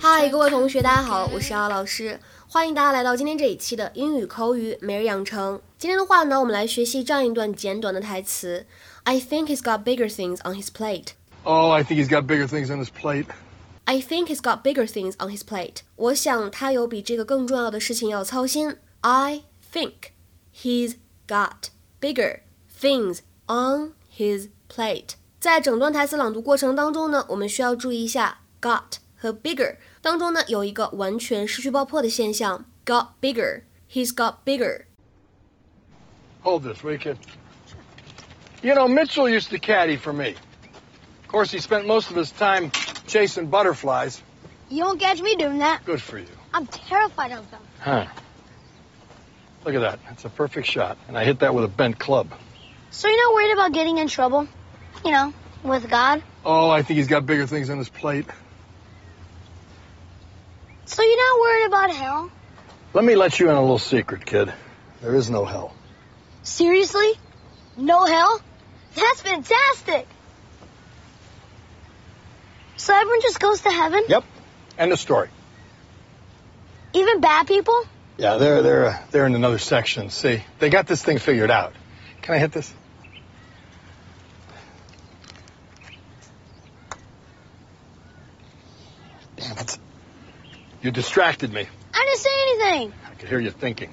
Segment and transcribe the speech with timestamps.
[0.00, 5.60] 嗨，tread 各位同学，大家好，我是阿老师，欢迎大家来到今天这一期的英语口语每日养成。
[5.78, 8.66] 今天的话呢，我们来学习这样一段简短的台词。
[9.04, 11.17] ：I think he's got bigger things on his plate.
[11.43, 13.27] Oh, I think he's got bigger things on his plate.
[13.85, 15.81] I think he's got bigger things on his plate.
[15.97, 18.77] 我想他有比这个更重要的事情要操心。
[19.01, 20.11] I think
[20.55, 20.95] he's
[21.27, 21.69] got
[21.99, 22.39] bigger
[22.79, 25.15] things on his plate.
[25.39, 33.63] 在整段台词朗读过程当中呢，我们需要注意一下 got 和 bigger 当中呢有一个完全失去爆破的现象，got bigger.
[33.91, 34.85] He's got bigger.
[36.43, 37.17] Hold this, will you, kid?
[38.61, 40.35] You know, Mitchell used to caddy for me.
[41.28, 42.70] Of course, he spent most of his time
[43.06, 44.22] chasing butterflies.
[44.70, 45.84] You won't catch me doing that.
[45.84, 46.26] Good for you.
[46.54, 47.60] I'm terrified of them.
[47.80, 48.06] Huh.
[49.66, 49.98] Look at that.
[50.08, 50.96] That's a perfect shot.
[51.06, 52.32] And I hit that with a bent club.
[52.90, 54.48] So you're not worried about getting in trouble?
[55.04, 56.22] You know, with God?
[56.46, 58.24] Oh, I think he's got bigger things on his plate.
[60.86, 62.30] So you're not worried about hell?
[62.94, 64.50] Let me let you in a little secret, kid.
[65.02, 65.74] There is no hell.
[66.42, 67.12] Seriously?
[67.76, 68.40] No hell?
[68.94, 70.06] That's fantastic!
[72.78, 74.04] So everyone just goes to heaven?
[74.08, 74.24] Yep.
[74.78, 75.28] End of story.
[76.94, 77.84] Even bad people?
[78.16, 80.10] Yeah, they're they're uh, they're in another section.
[80.10, 81.74] See, they got this thing figured out.
[82.22, 82.72] Can I hit this?
[89.36, 89.78] Damn it!
[90.82, 91.66] You distracted me.
[91.94, 92.92] I didn't say anything.
[93.10, 93.90] I could hear you thinking.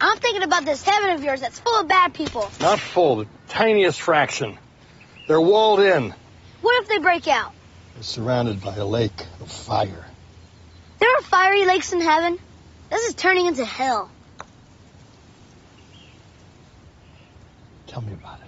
[0.00, 2.50] I'm thinking about this heaven of yours that's full of bad people.
[2.60, 4.58] Not full, the tiniest fraction.
[5.28, 6.14] They're walled in.
[6.60, 7.52] What if they break out?
[7.95, 10.05] They're surrounded by a lake of fire.
[10.99, 12.37] There are fiery lakes in heaven?
[12.89, 14.09] This is turning into hell.
[17.87, 18.47] Tell me about it.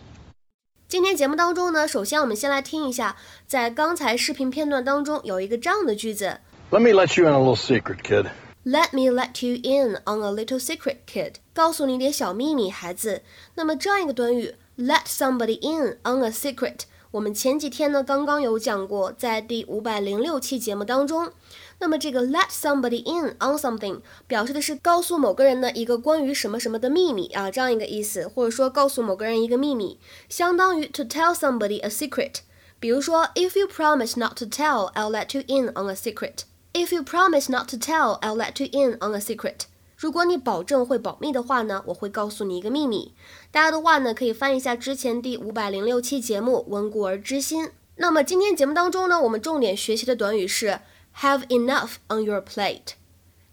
[0.88, 3.16] 今天节目当中呢，首先我们先来听一下，
[3.48, 6.40] 在刚才视频片段当中有一个这样的句子
[6.72, 8.30] Let me let you in a little secret, kid.
[8.66, 11.36] Let me let you in on a little secret, kid。
[11.54, 13.24] 告诉你点小秘密，孩子。
[13.56, 16.82] 那么这样一个短语，let somebody in on a secret，
[17.15, 21.31] 我们前几天呢刚刚有讲过，在第五百零六期节目当中。
[21.79, 32.39] 那么这个 let somebody in on something 表示的是告诉某个人呢一个关于什么什么的秘密啊，这样一个意思，或者说告诉某个人一个秘密，相当于 to tell somebody a secret。
[32.81, 36.39] 比如说，If you promise not to tell, I'll let you in on a secret.
[36.73, 39.67] If you promise not to tell, I'll let you in on a secret.
[39.97, 43.15] 如果你保证会保密的话呢，我会告诉你一个秘密。
[43.51, 47.65] 大家的话呢，可以翻一下之前第五百零六期节目《温故而知新》。
[47.97, 50.81] 那么今天节目当中呢，我们重点学习的短语是
[51.21, 52.95] have enough on your plate,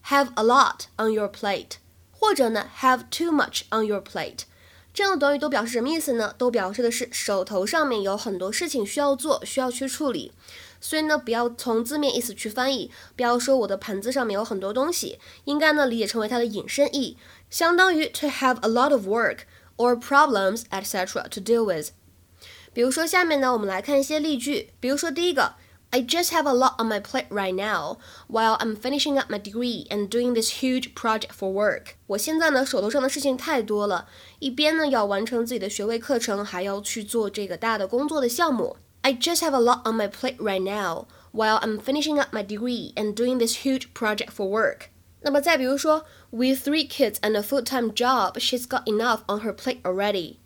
[0.07, 1.73] have a lot on your plate，
[2.11, 4.39] 或者呢 have too much on your plate。
[4.93, 6.33] 这样的短语都表示什么意思呢？
[6.37, 10.33] 都表示的是手头上面有很多事情需要做，需要去处理。
[10.81, 17.15] 所以呢，不要从字面意思去翻译，不要说我的盘子上面有很多东西，应该呢理解成为它的引申义，
[17.49, 19.41] 相当于 to have a lot of work
[19.77, 21.29] or problems etc.
[21.29, 21.91] to deal with。
[22.73, 25.53] 比如说下面呢，我们来看一些例句，比如说第一个。
[25.93, 27.97] I just have a lot on my plate right now
[28.29, 31.95] while I'm finishing up my degree and doing this huge project for work.
[32.07, 34.07] 我现在呢手头上的事情太多了，
[34.39, 38.77] 一边呢要完成自己的学位课程，还要去做这个大的工作的项目。
[39.02, 42.92] I just have a lot on my plate right now while I'm finishing up my degree
[42.96, 44.90] and doing this huge project for work.
[45.20, 50.38] 那么再比如说，With three kids and a full-time job, she's got enough on her plate already.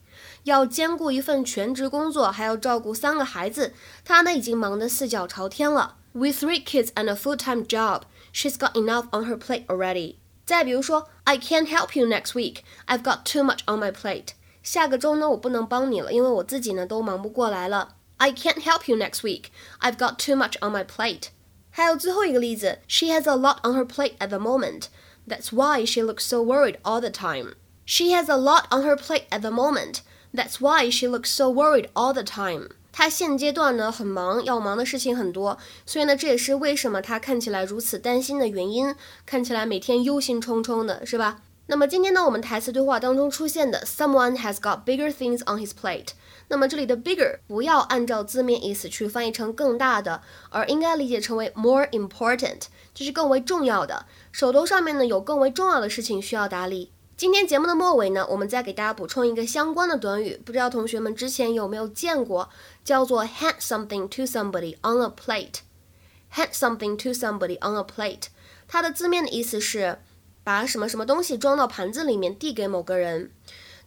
[0.44, 3.72] 要兼顾一份全职工作，还要照顾三个孩子，
[4.04, 5.96] 她呢已经忙得四脚朝天了。
[6.12, 10.16] With three kids and a full-time job, she's got enough on her plate already.
[10.44, 12.62] 再比如说，I can't help you next week.
[12.86, 14.28] I've got too much on my plate.
[14.62, 17.96] 下个周呢，我不能帮你了，因为我自己呢都忙不过来了。
[18.18, 19.50] I can't help you next week.
[19.80, 21.28] I've got too much on my plate.
[21.70, 24.84] 还有最后一个例子，She has a lot on her plate at the moment.
[25.26, 27.54] That's why she looks so worried all the time.
[27.86, 30.00] She has a lot on her plate at the moment.
[30.34, 32.70] That's why she looks so worried all the time.
[32.92, 38.94] 她现阶段呢很忙，要忙的事情很多，所以呢这也是为什么她看起来如此担心的原因，
[39.24, 41.40] 看起来每天忧心忡忡的，是吧？
[41.67, 46.09] 那么今天呢我们台词对话当中出现的 someone has got bigger things on his plate，
[46.47, 52.61] 那么这里的 bigger 不要按照字面意思去翻译成更大的，而应该理解成为 more important，
[52.93, 56.91] 就是更为重要的，手头上面呢有更为重要的事情需要打理。
[57.17, 62.49] 今天节目的末尾呢，我们再给大家补充一个相关的短语，不知道同学们之前有没有见过，
[62.83, 65.61] 叫做 hand something to somebody on a plate。
[66.33, 68.23] hand something to somebody on a plate，
[68.67, 69.99] 它的字面的意思是
[70.45, 73.31] 把什么什么东西装到盘子里面递给某个人。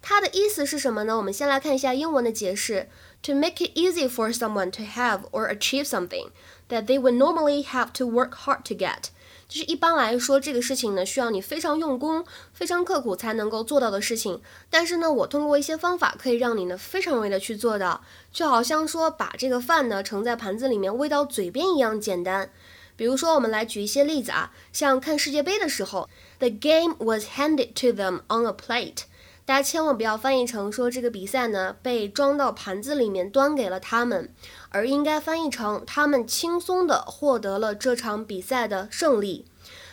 [0.02, 1.16] 它的意思是什么呢？
[1.16, 2.88] 我们先来看一下英文的解释
[3.22, 6.30] ：To make it easy for someone to have or achieve something
[6.68, 9.04] that they would normally have to work hard to get。
[9.48, 14.42] 就是一般来说，这个事情呢，需要你非常用功、非常刻苦才能够做到的事情。
[14.68, 22.50] 但是呢，我通过一些方法可以让你呢非常容易的去做到，就好像说把这个饭呢盛在盘子里面喂到嘴边一样简单。
[22.98, 26.08] 比如说，我们来举一些例子啊，像看世界杯的时候
[26.40, 29.04] ，The game was handed to them on a plate。
[29.46, 34.34] 大家千万不要翻译成说这个比赛呢被装到盘子里面端给了他们，
[34.70, 39.46] 而应该翻译成他们轻松地获得了这场比赛的胜利。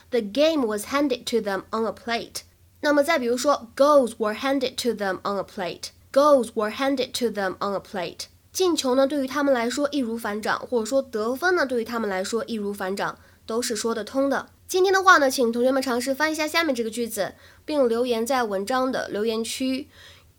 [0.10, 2.42] The game was handed to them on a plate。
[2.82, 5.90] 那么再比如说，Goals were handed to them on a plate。
[6.12, 8.26] Goals were handed to them on a plate。
[8.55, 14.49] 进球呢对于他们来说易如反掌，或者说得分呢对于他们来说易如反掌，都是说得通的。
[14.67, 17.35] 今天的话呢，请同学们尝试翻译一下下面这个句子，
[17.65, 19.89] 并留言在文章的留言区。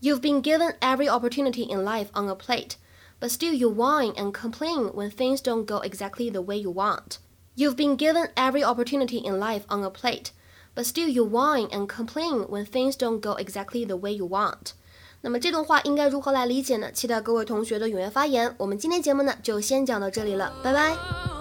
[0.02, 2.72] You've been given every opportunity in life on a plate,
[3.20, 7.18] but still you whine and complain when things don't go exactly the way you want.
[7.56, 10.32] You've been given every opportunity in life on a plate,
[10.74, 14.74] but still you whine and complain when things don't go exactly the way you want.
[15.23, 16.91] 那么这段话应该如何来理解呢？
[16.93, 18.55] 期待各位同学的踊跃发言。
[18.59, 21.36] 我们今天节目呢就先讲到这里了，拜拜。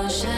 [0.00, 0.37] 我是